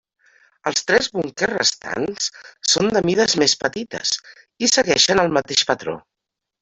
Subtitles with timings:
[0.69, 2.31] Els tres búnquers restants
[2.73, 4.15] són de mides més petites
[4.65, 5.95] i segueixen el mateix patró.